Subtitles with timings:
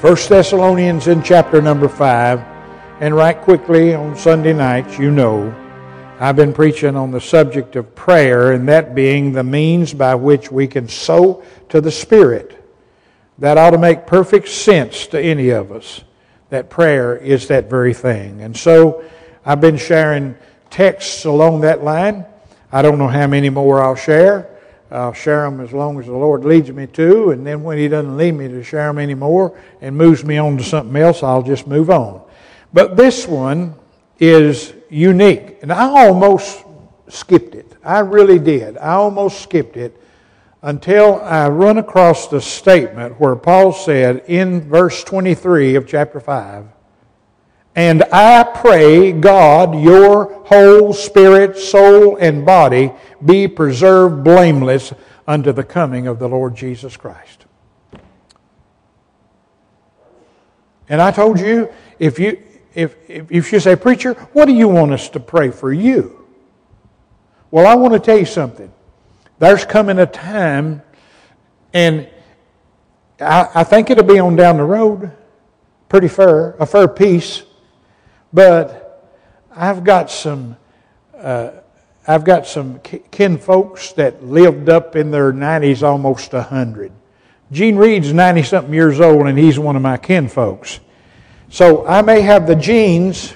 [0.00, 2.38] First Thessalonians in chapter number 5.
[3.00, 5.52] And right quickly on Sunday nights, you know,
[6.20, 10.52] I've been preaching on the subject of prayer, and that being the means by which
[10.52, 12.64] we can sow to the Spirit.
[13.38, 16.04] That ought to make perfect sense to any of us
[16.50, 18.40] that prayer is that very thing.
[18.40, 19.04] And so
[19.44, 20.36] I've been sharing
[20.70, 22.24] texts along that line.
[22.70, 24.48] I don't know how many more I'll share.
[24.90, 27.88] I'll share them as long as the Lord leads me to, and then when He
[27.88, 31.42] doesn't lead me to share them anymore and moves me on to something else, I'll
[31.42, 32.22] just move on.
[32.72, 33.74] But this one
[34.18, 35.58] is unique.
[35.62, 36.64] And I almost
[37.08, 37.76] skipped it.
[37.84, 38.76] I really did.
[38.78, 40.00] I almost skipped it
[40.62, 46.66] until I run across the statement where Paul said in verse 23 of chapter 5,
[47.78, 52.90] And I pray God your whole spirit, soul, and body
[53.24, 54.92] be preserved blameless
[55.28, 57.46] unto the coming of the Lord Jesus Christ.
[60.88, 62.42] And I told you, if you
[62.74, 66.26] if, if, you say, Preacher, what do you want us to pray for you?
[67.52, 68.72] Well, I want to tell you something.
[69.38, 70.82] There's coming a time,
[71.72, 72.08] and
[73.20, 75.12] I, I think it'll be on down the road,
[75.88, 77.44] pretty fair, a fair piece,
[78.38, 79.10] but
[79.50, 80.56] I've got some.
[81.12, 81.50] Uh,
[82.06, 86.92] I've got some kin folks that lived up in their 90s, almost 100.
[87.50, 90.78] Gene Reed's 90 something years old, and he's one of my kin folks.
[91.50, 93.34] So I may have the genes.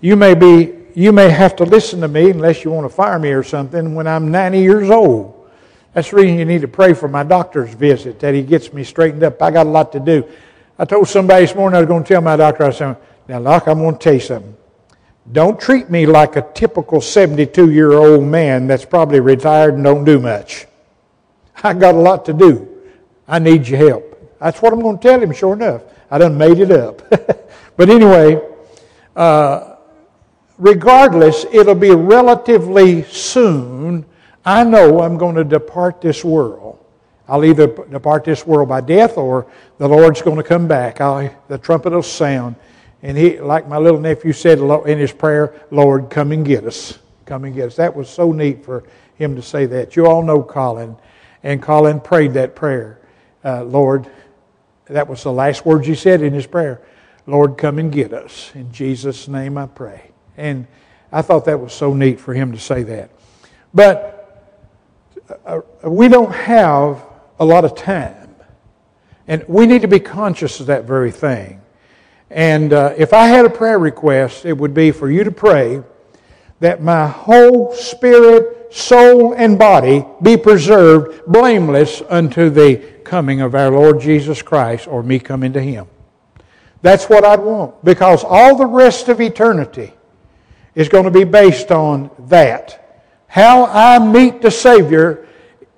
[0.00, 3.18] You may be you may have to listen to me unless you want to fire
[3.18, 5.50] me or something when I'm 90 years old.
[5.94, 8.84] That's the reason you need to pray for my doctor's visit, that he gets me
[8.84, 9.42] straightened up.
[9.42, 10.24] I got a lot to do.
[10.78, 12.96] I told somebody this morning I was going to tell my doctor, I said,
[13.28, 14.56] Now, Doc, I'm going to tell you something.
[15.30, 20.04] Don't treat me like a typical 72 year old man that's probably retired and don't
[20.04, 20.66] do much.
[21.62, 22.68] I got a lot to do.
[23.28, 24.38] I need your help.
[24.40, 25.82] That's what I'm going to tell him, sure enough.
[26.10, 27.08] I done made it up.
[27.76, 28.40] but anyway,
[29.14, 29.76] uh,
[30.58, 34.04] regardless, it'll be relatively soon.
[34.44, 36.84] I know I'm going to depart this world.
[37.28, 39.46] I'll either depart this world by death or
[39.78, 41.00] the Lord's going to come back.
[41.00, 42.56] I'll, the trumpet will sound.
[43.02, 46.98] And he, like my little nephew said in his prayer, Lord, come and get us.
[47.26, 47.76] Come and get us.
[47.76, 48.84] That was so neat for
[49.16, 49.96] him to say that.
[49.96, 50.96] You all know Colin.
[51.42, 53.00] And Colin prayed that prayer.
[53.44, 54.08] Uh, Lord,
[54.86, 56.80] that was the last words he said in his prayer.
[57.26, 58.52] Lord, come and get us.
[58.54, 60.10] In Jesus' name I pray.
[60.36, 60.66] And
[61.10, 63.10] I thought that was so neat for him to say that.
[63.74, 64.18] But
[65.44, 67.04] uh, we don't have
[67.40, 68.34] a lot of time.
[69.26, 71.61] And we need to be conscious of that very thing.
[72.32, 75.82] And uh, if I had a prayer request, it would be for you to pray
[76.60, 83.70] that my whole spirit, soul, and body be preserved blameless unto the coming of our
[83.70, 85.86] Lord Jesus Christ or me coming to Him.
[86.80, 89.92] That's what I'd want because all the rest of eternity
[90.74, 93.04] is going to be based on that.
[93.26, 95.28] How I meet the Savior,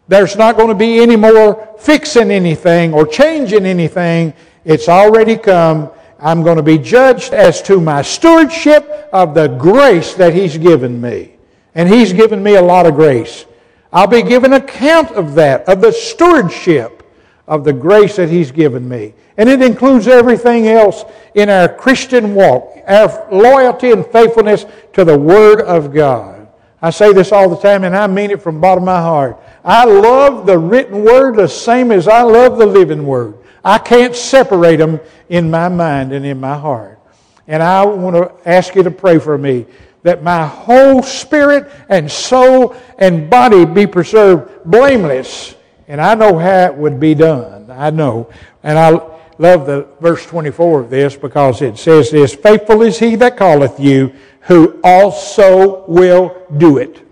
[0.06, 4.34] there's not going to be any more fixing anything or changing anything.
[4.64, 5.90] It's already come.
[6.18, 11.00] I'm going to be judged as to my stewardship of the grace that He's given
[11.00, 11.36] me.
[11.74, 13.46] And He's given me a lot of grace.
[13.92, 17.02] I'll be given account of that, of the stewardship
[17.46, 19.14] of the grace that He's given me.
[19.36, 21.04] And it includes everything else
[21.34, 26.48] in our Christian walk, our loyalty and faithfulness to the Word of God.
[26.80, 29.00] I say this all the time, and I mean it from the bottom of my
[29.00, 29.40] heart.
[29.64, 33.38] I love the written Word the same as I love the living Word.
[33.64, 37.00] I can't separate them in my mind and in my heart.
[37.46, 39.66] And I want to ask you to pray for me
[40.02, 45.54] that my whole spirit and soul and body be preserved blameless
[45.88, 47.70] and I know how it would be done.
[47.70, 48.30] I know.
[48.62, 48.90] And I
[49.38, 53.78] love the verse 24 of this because it says this Faithful is he that calleth
[53.78, 57.06] you, who also will do it.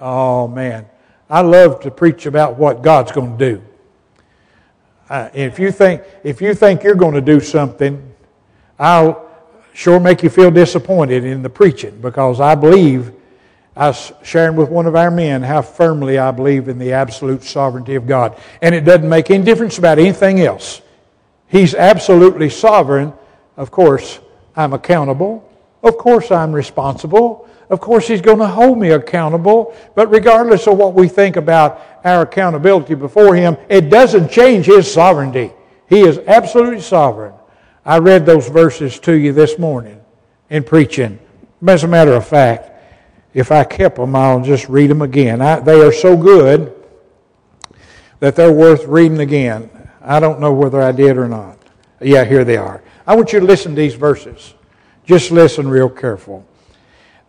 [0.00, 0.86] Oh, man.
[1.28, 3.62] I love to preach about what God's going to do.
[5.10, 8.00] Uh, if you think if you think you're going to do something,
[8.78, 9.28] I'll
[9.74, 13.12] sure make you feel disappointed in the preaching because I believe
[13.74, 17.42] I was sharing with one of our men how firmly I believe in the absolute
[17.42, 18.38] sovereignty of God.
[18.62, 20.80] And it doesn't make any difference about anything else.
[21.48, 23.12] He's absolutely sovereign.
[23.56, 24.20] Of course,
[24.54, 25.49] I'm accountable.
[25.82, 27.48] Of course, I'm responsible.
[27.70, 29.74] Of course, He's going to hold me accountable.
[29.94, 34.92] But regardless of what we think about our accountability before Him, it doesn't change His
[34.92, 35.52] sovereignty.
[35.88, 37.34] He is absolutely sovereign.
[37.84, 40.00] I read those verses to you this morning
[40.50, 41.18] in preaching.
[41.66, 42.70] As a matter of fact,
[43.32, 45.40] if I kept them, I'll just read them again.
[45.40, 46.74] I, they are so good
[48.18, 49.70] that they're worth reading again.
[50.02, 51.58] I don't know whether I did or not.
[52.00, 52.82] Yeah, here they are.
[53.06, 54.54] I want you to listen to these verses.
[55.10, 56.46] Just listen real careful.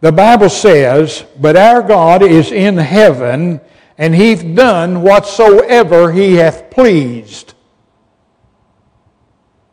[0.02, 3.60] The Bible says, But our God is in heaven,
[3.98, 7.56] and he hath done whatsoever he hath pleased.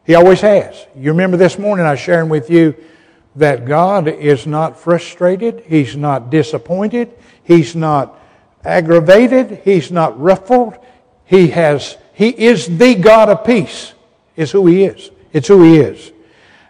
[0.07, 0.87] He always has.
[0.97, 2.75] You remember this morning I was sharing with you
[3.37, 7.13] that God is not frustrated, He's not disappointed,
[7.45, 8.19] He's not
[8.65, 10.79] aggravated, He's not ruffled.
[11.27, 13.93] He has He is the God of peace,
[14.35, 15.11] is who He is.
[15.35, 16.11] It's who He is.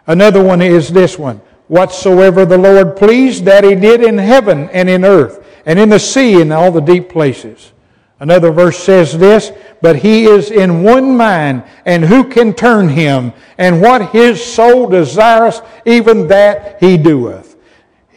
[0.09, 1.39] Another one is this one.
[1.67, 5.99] Whatsoever the Lord pleased, that He did in heaven and in earth, and in the
[5.99, 7.73] sea and all the deep places.
[8.19, 13.31] Another verse says this, but he is in one mind, and who can turn him?
[13.57, 17.55] And what his soul desireth, even that he doeth.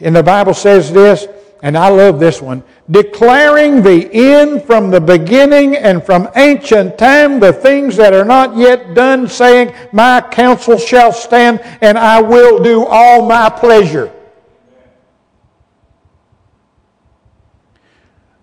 [0.00, 1.28] And the Bible says this,
[1.64, 7.38] and I love this one, declaring the end from the beginning and from ancient time,
[7.38, 12.60] the things that are not yet done, saying, My counsel shall stand, and I will
[12.60, 14.12] do all my pleasure.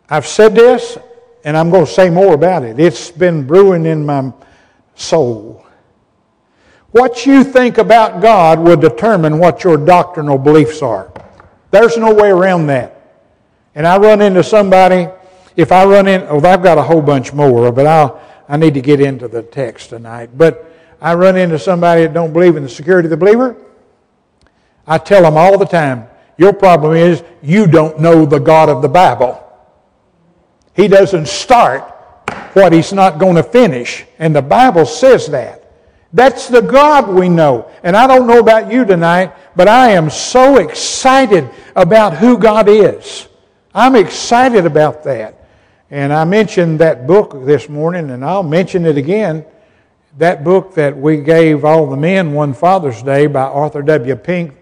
[0.10, 0.98] I've said this,
[1.44, 2.80] and I'm going to say more about it.
[2.80, 4.32] It's been brewing in my
[4.96, 5.66] soul.
[6.92, 11.12] What you think about God will determine what your doctrinal beliefs are.
[11.70, 12.99] There's no way around that.
[13.80, 15.08] And I run into somebody,
[15.56, 18.74] if I run in, oh, I've got a whole bunch more, but I'll, I need
[18.74, 20.32] to get into the text tonight.
[20.38, 23.56] But I run into somebody that don't believe in the security of the believer.
[24.86, 28.82] I tell them all the time, your problem is you don't know the God of
[28.82, 29.42] the Bible.
[30.74, 31.84] He doesn't start
[32.56, 34.04] what he's not going to finish.
[34.18, 35.72] And the Bible says that.
[36.12, 37.72] That's the God we know.
[37.84, 42.68] And I don't know about you tonight, but I am so excited about who God
[42.68, 43.29] is.
[43.74, 45.48] I'm excited about that.
[45.92, 49.46] And I mentioned that book this morning, and I'll mention it again.
[50.18, 54.16] That book that we gave all the men one Father's Day by Arthur W.
[54.16, 54.56] Pink,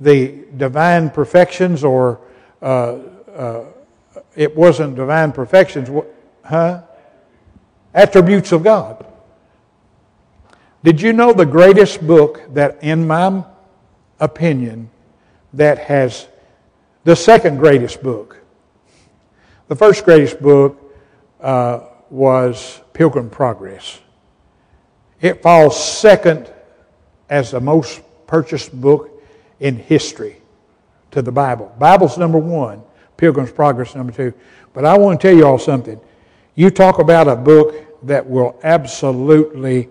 [0.00, 2.20] The Divine Perfections or
[2.62, 2.98] uh,
[3.34, 3.64] uh,
[4.34, 5.88] it wasn't divine perfections,
[6.44, 6.82] huh?
[7.92, 9.04] Attributes of God.
[10.82, 13.44] Did you know the greatest book that, in my
[14.18, 14.90] opinion,
[15.52, 16.26] that has
[17.04, 18.43] the second greatest book?
[19.68, 20.78] The first greatest book
[21.40, 21.80] uh,
[22.10, 23.98] was Pilgrim Progress.
[25.20, 26.52] It falls second
[27.30, 29.10] as the most purchased book
[29.60, 30.42] in history
[31.12, 31.74] to the Bible.
[31.78, 32.82] Bible's number one.
[33.16, 34.34] Pilgrim's Progress, number two.
[34.74, 35.98] But I want to tell you all something.
[36.54, 39.88] You talk about a book that will absolutely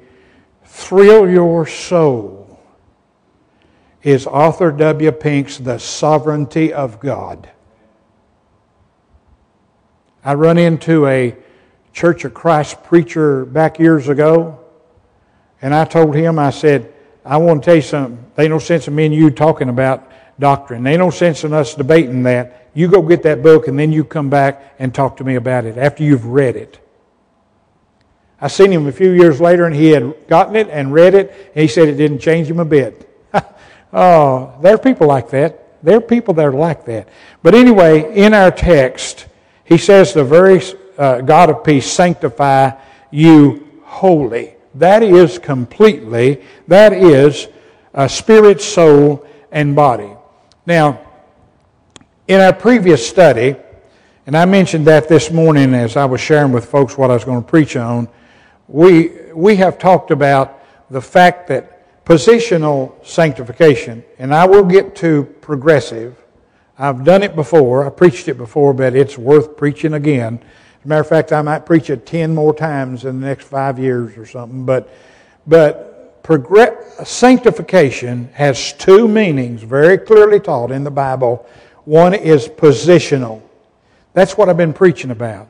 [0.65, 2.59] thrill your soul
[4.03, 5.11] is Arthur W.
[5.11, 7.49] Pink's The Sovereignty of God.
[10.25, 11.35] I run into a
[11.91, 14.59] Church of Christ preacher back years ago,
[15.61, 16.93] and I told him, I said,
[17.25, 18.23] I want to tell you something.
[18.37, 20.85] Ain't no sense in me and you talking about doctrine.
[20.87, 22.69] Ain't no sense in us debating that.
[22.73, 25.65] You go get that book and then you come back and talk to me about
[25.65, 26.79] it after you've read it.
[28.41, 31.51] I seen him a few years later and he had gotten it and read it
[31.55, 33.09] and he said it didn't change him a bit.
[33.93, 35.81] oh, there are people like that.
[35.83, 37.07] There are people that are like that.
[37.41, 39.27] But anyway, in our text,
[39.73, 40.61] he says the very
[40.99, 42.71] uh, God of peace sanctify
[43.09, 44.53] you wholly.
[44.75, 47.47] That is completely, that is
[47.91, 50.11] a spirit, soul, and body.
[50.67, 51.01] Now,
[52.27, 53.55] in our previous study,
[54.27, 57.25] and I mentioned that this morning as I was sharing with folks what I was
[57.25, 58.07] going to preach on,
[58.67, 65.23] we, we have talked about the fact that positional sanctification, and I will get to
[65.41, 66.22] progressive.
[66.77, 70.39] I've done it before, I preached it before, but it's worth preaching again.
[70.79, 73.45] As a matter of fact, I might preach it 10 more times in the next
[73.45, 74.65] five years or something.
[74.65, 74.91] But,
[75.45, 81.47] but progress, sanctification has two meanings very clearly taught in the Bible
[81.85, 83.41] one is positional.
[84.13, 85.49] That's what I've been preaching about.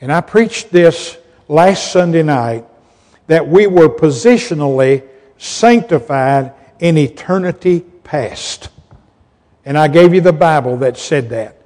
[0.00, 2.64] And I preached this last Sunday night
[3.26, 5.02] that we were positionally
[5.38, 8.68] sanctified in eternity past.
[9.64, 11.56] And I gave you the Bible that said that.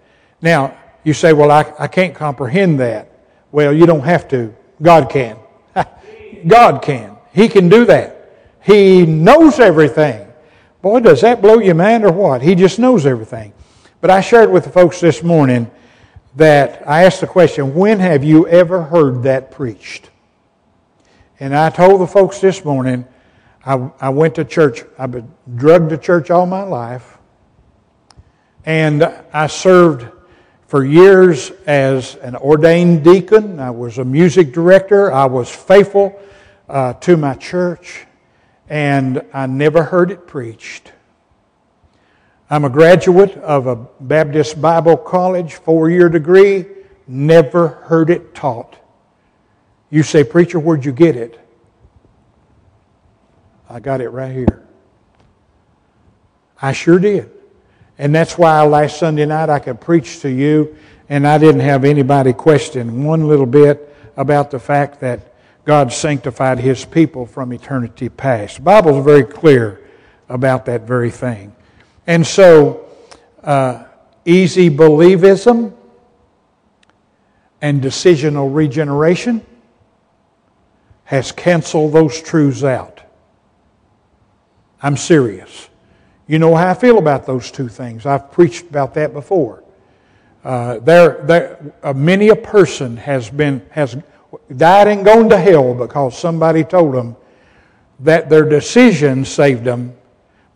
[0.42, 3.10] Now, you say, well, I, I can't comprehend that.
[3.52, 4.54] Well, you don't have to.
[4.82, 5.38] God can.
[6.46, 7.16] God can.
[7.32, 8.16] He can do that.
[8.62, 10.26] He knows everything.
[10.82, 12.42] Boy, does that blow your mind or what?
[12.42, 13.52] He just knows everything.
[14.00, 15.70] But I shared with the folks this morning
[16.36, 20.10] that I asked the question, when have you ever heard that preached?
[21.40, 23.06] And I told the folks this morning,
[23.64, 24.84] I, I went to church.
[24.98, 27.15] I've been drugged to church all my life.
[28.66, 30.06] And I served
[30.66, 33.60] for years as an ordained deacon.
[33.60, 35.12] I was a music director.
[35.12, 36.20] I was faithful
[36.68, 38.06] uh, to my church.
[38.68, 40.92] and I never heard it preached.
[42.50, 46.64] I'm a graduate of a Baptist Bible College, four year degree,
[47.06, 48.76] never heard it taught.
[49.90, 51.40] You say, Preacher, where'd you get it?
[53.68, 54.66] I got it right here.
[56.60, 57.30] I sure did.
[57.98, 60.76] And that's why last Sunday night I could preach to you
[61.08, 65.34] and I didn't have anybody question one little bit about the fact that
[65.64, 68.56] God sanctified his people from eternity past.
[68.56, 69.80] The Bible is very clear
[70.28, 71.54] about that very thing.
[72.06, 72.88] And so,
[73.42, 73.84] uh,
[74.24, 75.72] easy believism
[77.62, 79.44] and decisional regeneration
[81.04, 83.00] has canceled those truths out.
[84.82, 85.68] I'm serious.
[86.26, 88.04] You know how I feel about those two things.
[88.04, 89.62] I've preached about that before.
[90.44, 93.96] Uh, there, there, uh, many a person has been has
[94.56, 97.16] died and gone to hell because somebody told them
[98.00, 99.94] that their decision saved them.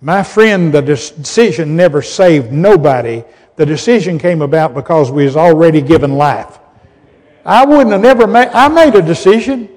[0.00, 3.24] My friend, the decision never saved nobody.
[3.56, 6.58] The decision came about because we was already given life.
[7.44, 8.48] I wouldn't have never made.
[8.48, 9.68] I made a decision.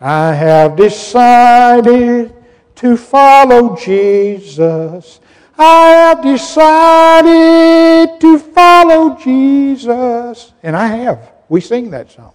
[0.00, 2.34] I have decided
[2.76, 5.20] to follow Jesus.
[5.56, 10.52] I have decided to follow Jesus.
[10.62, 11.32] And I have.
[11.48, 12.32] We sing that song.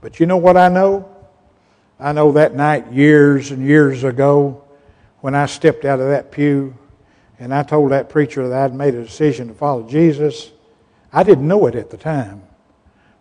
[0.00, 1.08] But you know what I know?
[1.98, 4.64] I know that night years and years ago
[5.20, 6.76] when I stepped out of that pew
[7.38, 10.50] and I told that preacher that I'd made a decision to follow Jesus.
[11.12, 12.42] I didn't know it at the time,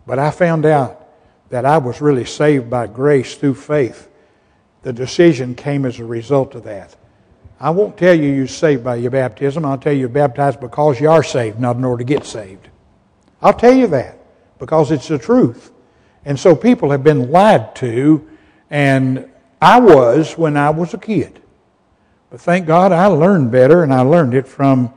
[0.06, 1.08] but I found out
[1.50, 4.08] that I was really saved by grace through faith.
[4.84, 6.96] The decision came as a result of that.
[7.62, 9.66] I won't tell you you're saved by your baptism.
[9.66, 12.70] I'll tell you you're baptized because you are saved, not in order to get saved.
[13.40, 14.18] I'll tell you that
[14.58, 15.72] because it's the truth.
[16.26, 18.28] And so people have been lied to,
[18.72, 19.30] and
[19.62, 21.40] I was when I was a kid.
[22.32, 24.92] But thank God I learned better, and I learned it from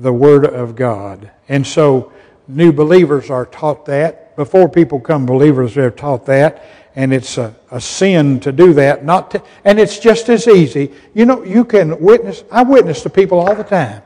[0.00, 1.30] the Word of God.
[1.48, 2.12] And so
[2.48, 4.34] new believers are taught that.
[4.34, 6.64] Before people come believers, they're taught that
[6.98, 9.04] and it's a, a sin to do that.
[9.04, 10.90] Not to, and it's just as easy.
[11.14, 12.42] You know, you can witness.
[12.50, 14.02] I witness to people all the time.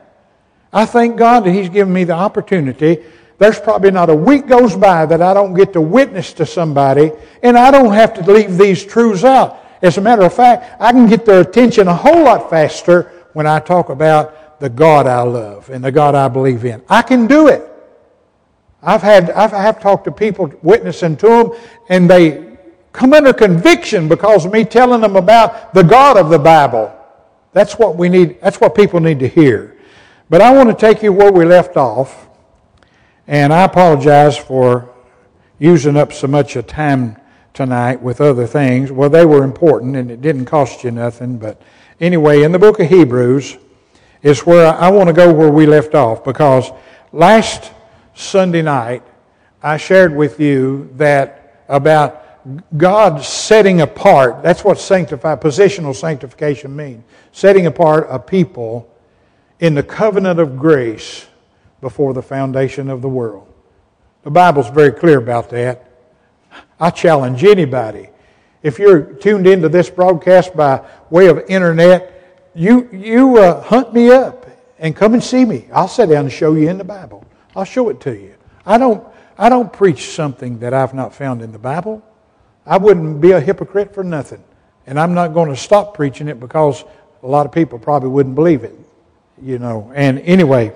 [0.71, 3.03] I thank God that He's given me the opportunity.
[3.39, 7.11] There's probably not a week goes by that I don't get to witness to somebody,
[7.41, 9.57] and I don't have to leave these truths out.
[9.81, 13.47] As a matter of fact, I can get their attention a whole lot faster when
[13.47, 16.83] I talk about the God I love and the God I believe in.
[16.87, 17.67] I can do it.
[18.83, 21.51] I've had I've, I've talked to people witnessing to them,
[21.89, 22.52] and they
[22.93, 26.95] come under conviction because of me telling them about the God of the Bible.
[27.51, 29.77] That's what we need, that's what people need to hear.
[30.29, 32.27] But I want to take you where we left off,
[33.27, 34.89] and I apologize for
[35.59, 37.17] using up so much of time
[37.53, 38.91] tonight with other things.
[38.91, 41.61] Well, they were important and it didn't cost you nothing, but
[41.99, 43.57] anyway, in the book of Hebrews
[44.21, 46.71] is where I want to go where we left off because
[47.11, 47.71] last
[48.15, 49.03] Sunday night
[49.61, 52.22] I shared with you that about
[52.75, 57.03] God setting apart, that's what sanctify, positional sanctification means.
[57.31, 58.89] Setting apart a people
[59.59, 61.27] in the covenant of grace
[61.79, 63.47] before the foundation of the world.
[64.23, 65.89] The Bible's very clear about that.
[66.79, 68.09] I challenge anybody.
[68.61, 74.11] If you're tuned into this broadcast by way of internet, you, you uh, hunt me
[74.11, 74.45] up
[74.79, 75.67] and come and see me.
[75.73, 77.25] I'll sit down and show you in the Bible.
[77.55, 78.35] I'll show it to you.
[78.65, 79.05] I don't,
[79.37, 82.03] I don't preach something that I've not found in the Bible.
[82.65, 84.43] I wouldn't be a hypocrite for nothing.
[84.85, 86.83] And I'm not going to stop preaching it because
[87.21, 88.75] a lot of people probably wouldn't believe it.
[89.41, 89.91] You know.
[89.95, 90.69] And anyway,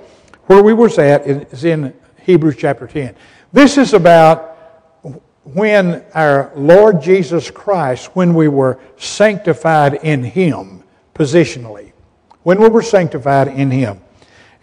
[0.46, 3.16] where we was at is in Hebrews chapter 10.
[3.54, 4.58] This is about
[5.54, 11.94] when our Lord Jesus Christ, when we were sanctified in Him, positionally,
[12.44, 14.02] when we were sanctified in Him.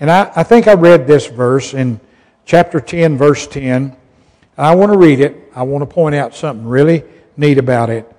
[0.01, 2.01] And I, I think I read this verse in
[2.45, 3.97] chapter 10, verse 10.
[4.57, 5.51] I want to read it.
[5.55, 7.05] I want to point out something really
[7.37, 8.11] neat about it.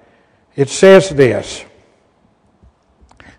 [0.56, 1.64] It says this.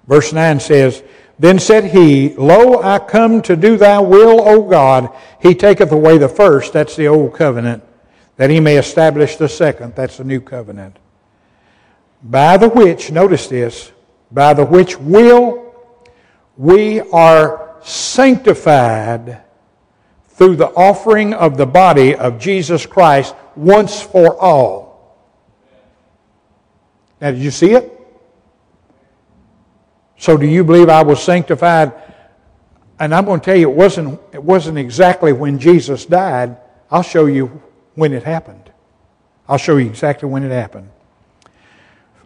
[0.07, 1.03] Verse 9 says,
[1.39, 5.15] Then said he, Lo, I come to do thy will, O God.
[5.41, 7.83] He taketh away the first, that's the old covenant,
[8.37, 10.97] that he may establish the second, that's the new covenant.
[12.23, 13.93] By the which, notice this,
[14.31, 15.75] by the which will
[16.57, 19.43] we are sanctified
[20.37, 25.17] through the offering of the body of Jesus Christ once for all.
[27.23, 27.91] Now, did you see it?
[30.19, 31.93] So, do you believe I was sanctified?
[32.99, 36.59] And I'm going to tell you, it wasn't, it wasn't exactly when Jesus died.
[36.91, 37.63] I'll show you
[37.95, 38.71] when it happened.
[39.49, 40.91] I'll show you exactly when it happened.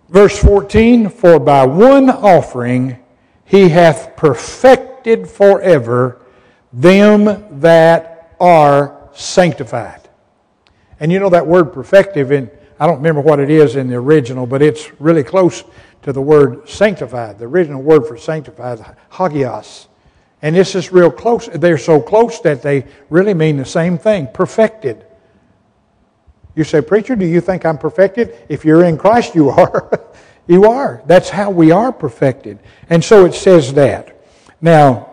[0.09, 2.99] Verse 14 For by one offering
[3.45, 6.20] he hath perfected forever
[6.73, 10.09] them that are sanctified.
[10.99, 13.97] And you know that word perfective, in, I don't remember what it is in the
[13.97, 15.65] original, but it's really close
[16.03, 17.39] to the word sanctified.
[17.39, 19.89] The original word for sanctified hagios.
[20.43, 21.47] And this is real close.
[21.47, 25.05] They're so close that they really mean the same thing perfected.
[26.55, 28.37] You say, Preacher, do you think I'm perfected?
[28.49, 30.01] If you're in Christ, you are.
[30.47, 31.03] you are.
[31.07, 32.59] That's how we are perfected.
[32.89, 34.17] And so it says that.
[34.61, 35.10] Now,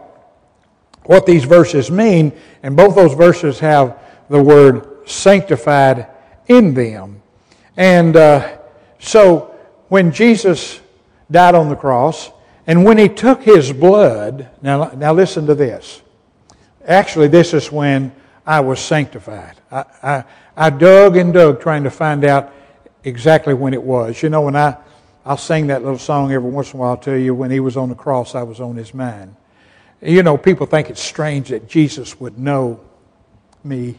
[1.07, 2.31] what these verses mean,
[2.63, 3.99] and both those verses have
[4.29, 6.07] the word sanctified
[6.47, 7.21] in them.
[7.75, 8.57] And uh,
[8.99, 9.55] so
[9.87, 10.79] when Jesus
[11.31, 12.31] died on the cross,
[12.65, 16.01] and when he took his blood, now, now listen to this.
[16.85, 18.13] Actually, this is when
[18.45, 19.55] I was sanctified.
[19.71, 20.23] I, I,
[20.55, 22.53] I dug and dug trying to find out
[23.03, 24.21] exactly when it was.
[24.21, 24.77] You know, when I,
[25.25, 27.77] I'll sing that little song every once in a while, I'll you, when he was
[27.77, 29.35] on the cross, I was on his mind.
[30.01, 32.79] You know, people think it's strange that Jesus would know
[33.63, 33.95] me.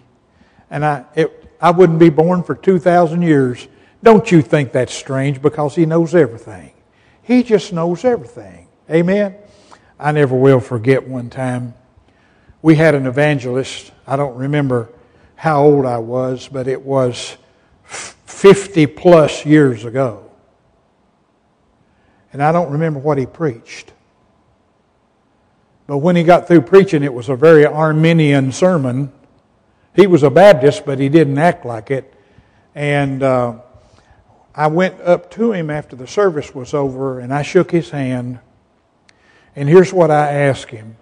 [0.71, 3.67] And I, it, I wouldn't be born for 2,000 years.
[4.03, 6.73] Don't you think that's strange because he knows everything?
[7.23, 8.69] He just knows everything.
[8.91, 9.37] Amen?
[9.99, 11.75] I never will forget one time.
[12.63, 13.93] We had an evangelist.
[14.07, 14.89] I don't remember
[15.35, 17.37] how old I was, but it was
[17.85, 20.31] 50 plus years ago.
[22.33, 23.93] And I don't remember what he preached.
[25.89, 29.11] But when he got through preaching, it was a very Arminian sermon.
[29.97, 32.15] He was a Baptist, but he didn't act like it.
[32.75, 33.55] And uh,
[34.55, 38.39] I went up to him after the service was over and I shook his hand.
[39.57, 40.99] And here's what I asked him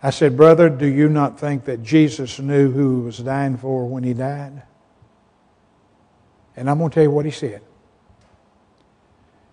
[0.00, 3.88] I said, Brother, do you not think that Jesus knew who he was dying for
[3.88, 4.62] when he died?
[6.56, 7.60] And I'm going to tell you what he said.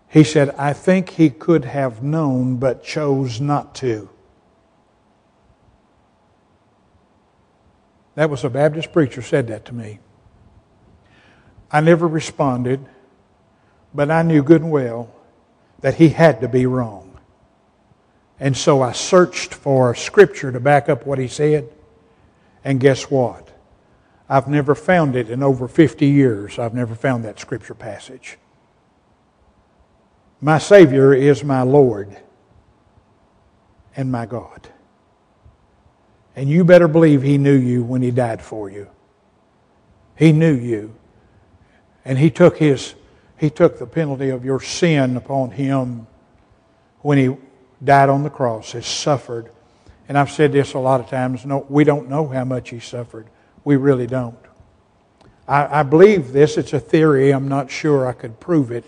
[0.10, 4.10] He said, I think he could have known but chose not to.
[8.20, 10.00] That was a Baptist preacher said that to me.
[11.72, 12.86] I never responded.
[13.94, 15.10] But I knew good and well
[15.80, 17.18] that he had to be wrong.
[18.38, 21.70] And so I searched for scripture to back up what he said.
[22.66, 23.54] And guess what?
[24.28, 26.60] I've never found it in over 50 years.
[26.60, 28.38] I've never found that scripture passage.
[30.42, 32.18] My Savior is my Lord
[33.96, 34.68] and my God.
[36.36, 38.88] And you better believe He knew you when He died for you.
[40.16, 40.96] He knew you.
[42.06, 42.96] And He took His
[43.40, 46.06] he took the penalty of your sin upon him
[47.02, 47.38] when he
[47.82, 49.50] died on the cross, has suffered.
[50.10, 52.80] And I've said this a lot of times no, we don't know how much he
[52.80, 53.28] suffered.
[53.64, 54.38] We really don't.
[55.48, 56.58] I, I believe this.
[56.58, 57.32] It's a theory.
[57.32, 58.84] I'm not sure I could prove it.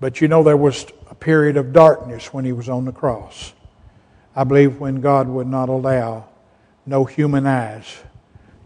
[0.00, 3.52] But you know, there was a period of darkness when he was on the cross.
[4.36, 6.28] I believe when God would not allow
[6.86, 8.02] no human eyes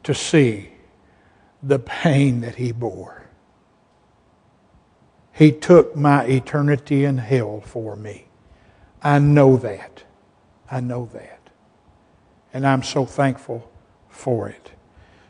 [0.05, 0.71] to see
[1.63, 3.27] the pain that he bore.
[5.33, 8.27] He took my eternity in hell for me.
[9.03, 10.03] I know that.
[10.71, 11.39] I know that.
[12.53, 13.71] And I'm so thankful
[14.09, 14.73] for it.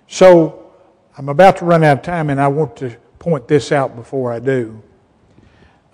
[0.07, 0.72] So,
[1.18, 4.33] I'm about to run out of time, and I want to point this out before
[4.33, 4.83] I do.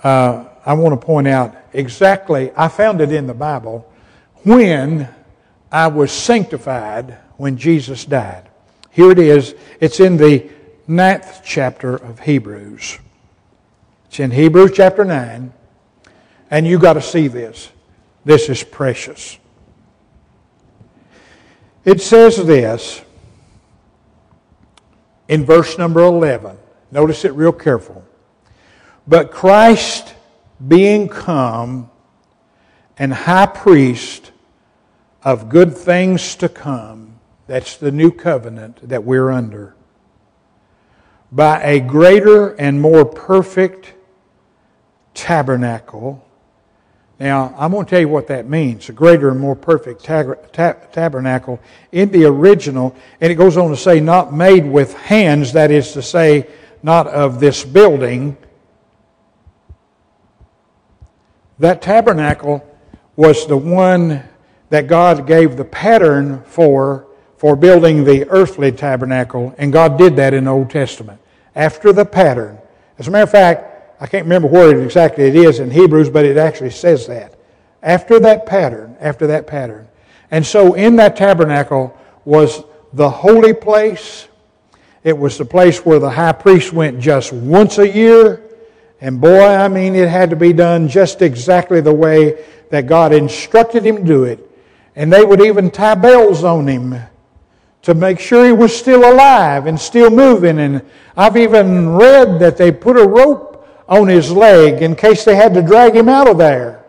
[0.02, 3.90] Uh, I want to point out exactly, I found it in the Bible,
[4.44, 5.08] when
[5.72, 8.48] I was sanctified when Jesus died.
[8.90, 9.54] Here it is.
[9.80, 10.48] It's in the
[10.86, 12.98] ninth chapter of Hebrews.
[14.06, 15.52] It's in Hebrews chapter 9.
[16.50, 17.70] And you got to see this.
[18.24, 19.38] This is precious.
[21.84, 23.02] It says this
[25.28, 26.56] in verse number 11.
[26.90, 28.04] Notice it real careful.
[29.06, 30.14] But Christ
[30.66, 31.90] being come
[32.98, 34.30] and high priest
[35.24, 39.74] of good things to come, that's the new covenant that we're under,
[41.32, 43.94] by a greater and more perfect
[45.14, 46.24] tabernacle.
[47.18, 51.60] Now, I'm going to tell you what that means a greater and more perfect tabernacle
[51.92, 52.94] in the original.
[53.20, 56.48] And it goes on to say, not made with hands, that is to say,
[56.82, 58.36] not of this building.
[61.60, 62.68] That tabernacle
[63.16, 64.24] was the one
[64.70, 67.06] that God gave the pattern for
[67.44, 71.20] for building the earthly tabernacle, and God did that in the Old Testament.
[71.54, 72.58] After the pattern.
[72.98, 76.24] As a matter of fact, I can't remember where exactly it is in Hebrews, but
[76.24, 77.34] it actually says that.
[77.82, 79.86] After that pattern, after that pattern.
[80.30, 84.26] And so in that tabernacle was the holy place.
[85.02, 88.42] It was the place where the high priest went just once a year.
[89.02, 93.12] And boy, I mean, it had to be done just exactly the way that God
[93.12, 94.50] instructed him to do it.
[94.96, 96.96] And they would even tie bells on him
[97.82, 100.58] to make sure he was still alive and still moving.
[100.58, 100.82] And
[101.16, 105.52] I've even read that they put a rope on his leg in case they had
[105.54, 106.84] to drag him out of there.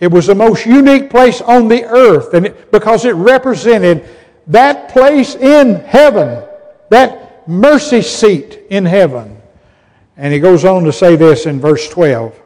[0.00, 4.08] It was the most unique place on the earth and it, because it represented
[4.48, 6.44] that place in heaven,
[6.88, 9.40] that mercy seat in heaven.
[10.16, 12.41] And he goes on to say this in verse 12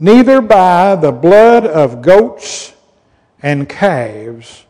[0.00, 2.72] Neither by the blood of goats
[3.42, 4.64] and calves.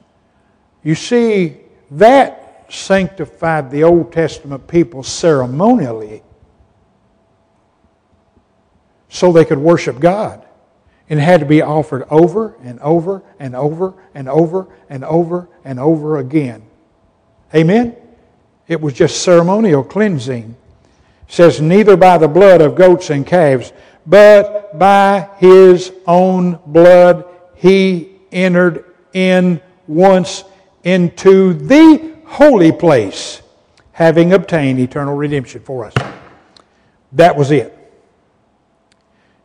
[0.83, 1.57] You see,
[1.93, 6.23] that sanctified the Old Testament people ceremonially
[9.09, 10.45] so they could worship God.
[11.09, 15.79] It had to be offered over and over and over and over and over and
[15.79, 16.63] over again.
[17.55, 17.97] Amen?
[18.67, 20.57] It was just ceremonial cleansing
[21.31, 23.73] says, Neither by the blood of goats and calves,
[24.07, 30.45] but by his own blood he entered in once
[30.85, 33.43] into the holy place,
[33.93, 35.95] having obtained eternal redemption for us.
[37.13, 37.77] That was it.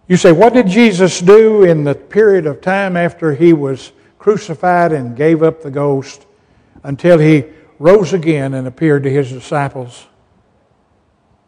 [0.07, 4.91] You say, what did Jesus do in the period of time after he was crucified
[4.91, 6.27] and gave up the ghost
[6.83, 7.45] until he
[7.79, 10.05] rose again and appeared to his disciples?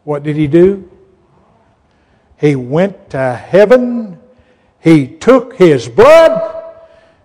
[0.02, 0.90] What did he do?
[2.38, 4.18] He went to heaven,
[4.80, 6.64] he took his blood,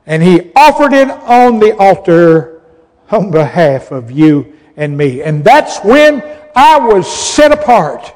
[0.06, 2.62] and he offered it on the altar
[3.12, 5.22] on behalf of you and me.
[5.22, 6.24] And that's when
[6.56, 8.08] I was set apart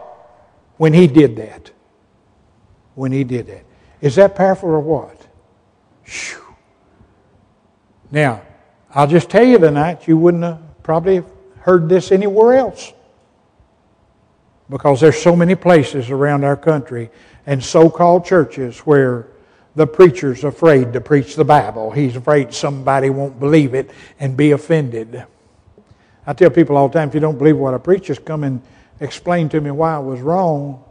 [0.77, 1.71] when he did that.
[2.95, 3.63] When he did that.
[4.01, 5.27] Is that powerful or what?
[6.05, 6.55] Whew.
[8.11, 8.41] Now,
[8.93, 11.23] I'll just tell you tonight, you wouldn't have probably
[11.59, 12.93] heard this anywhere else
[14.69, 17.09] because there's so many places around our country
[17.45, 19.27] and so-called churches where
[19.75, 21.91] the preacher's afraid to preach the Bible.
[21.91, 25.23] He's afraid somebody won't believe it and be offended.
[26.25, 28.43] I tell people all the time, if you don't believe what I preach, just come
[28.43, 28.61] and
[28.99, 30.83] explain to me why I was wrong.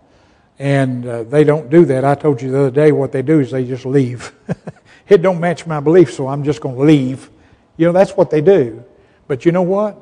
[0.58, 2.04] And uh, they don't do that.
[2.04, 4.32] I told you the other day what they do is they just leave.
[5.08, 7.28] it don't match my belief, so I'm just going to leave.
[7.76, 8.82] You know, that's what they do.
[9.26, 10.00] But you know what?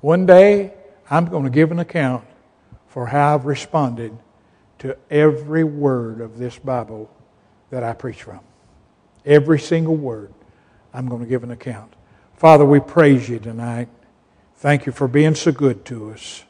[0.00, 0.74] One day,
[1.08, 2.24] I'm going to give an account
[2.94, 4.16] for how I've responded
[4.78, 7.10] to every word of this Bible
[7.70, 8.38] that I preach from.
[9.26, 10.32] Every single word,
[10.92, 11.92] I'm going to give an account.
[12.36, 13.88] Father, we praise you tonight.
[14.58, 16.44] Thank you for being so good to us.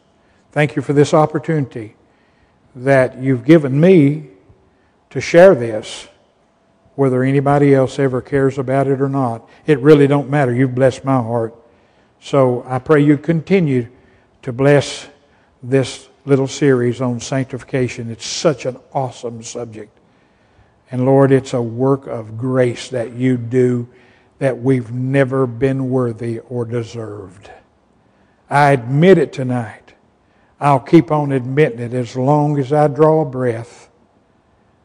[0.53, 1.97] Thank you for this opportunity
[2.77, 4.29] that you've given me
[5.09, 6.09] to share this,
[6.95, 9.49] whether anybody else ever cares about it or not.
[9.65, 10.53] It really don't matter.
[10.55, 11.55] You've blessed my heart.
[12.21, 13.89] So I pray you continue
[14.43, 15.09] to bless
[15.63, 18.11] this little series on sanctification.
[18.11, 19.97] It's such an awesome subject.
[20.91, 23.89] And Lord, it's a work of grace that you do
[24.39, 27.51] that we've never been worthy or deserved.
[28.51, 29.95] I admit it tonight.
[30.61, 33.91] I'll keep on admitting it as long as I draw a breath.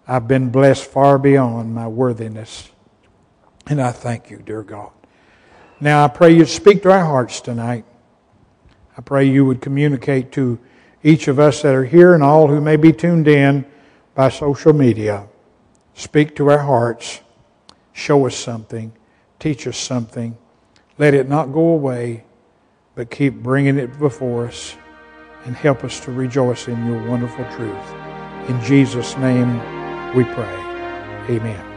[0.08, 2.69] I've been blessed far beyond my worthiness.
[3.67, 4.91] And I thank you, dear God.
[5.80, 7.86] Now I pray you speak to our hearts tonight.
[8.97, 10.60] I pray you would communicate to
[11.03, 13.65] each of us that are here and all who may be tuned in
[14.15, 15.27] by social media.
[15.93, 17.21] Speak to our hearts.
[17.93, 18.91] Show us something.
[19.39, 20.38] Teach us something.
[20.97, 22.23] Let it not go away,
[22.95, 24.75] but keep bringing it before us
[25.45, 28.49] and help us to rejoice in your wonderful truth.
[28.49, 29.53] In Jesus' name
[30.13, 30.55] we pray.
[31.29, 31.68] Amen.